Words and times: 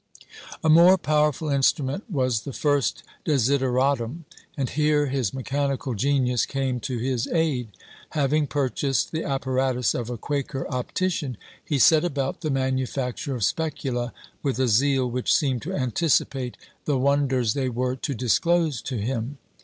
A 0.63 0.67
more 0.67 0.97
powerful 0.97 1.47
instrument 1.49 2.09
was 2.09 2.41
the 2.41 2.53
first 2.53 3.03
desideratum; 3.23 4.25
and 4.57 4.67
here 4.67 5.05
his 5.05 5.31
mechanical 5.31 5.93
genius 5.93 6.47
came 6.47 6.79
to 6.79 6.97
his 6.97 7.27
aid. 7.27 7.67
Having 8.13 8.47
purchased 8.47 9.11
the 9.11 9.23
apparatus 9.23 9.93
of 9.93 10.09
a 10.09 10.17
Quaker 10.17 10.67
optician, 10.69 11.37
he 11.63 11.77
set 11.77 12.03
about 12.03 12.41
the 12.41 12.49
manufacture 12.49 13.35
of 13.35 13.43
specula 13.43 14.11
with 14.41 14.57
a 14.57 14.67
zeal 14.67 15.07
which 15.07 15.31
seemed 15.31 15.61
to 15.61 15.73
anticipate 15.75 16.57
the 16.85 16.97
wonders 16.97 17.53
they 17.53 17.69
were 17.69 17.95
to 17.95 18.15
disclose 18.15 18.81
to 18.81 18.97
him. 18.97 19.37